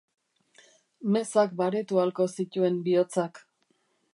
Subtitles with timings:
[1.17, 3.43] Mezak baretu ahalko zituen bihotzak.